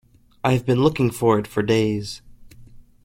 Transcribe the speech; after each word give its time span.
I've 0.43 0.65
been 0.65 0.81
looking 0.81 1.11
for 1.11 1.37
it 1.37 1.45
for 1.45 1.61
days. 1.61 2.23